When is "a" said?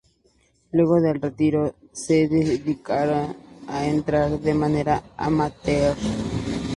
3.67-3.85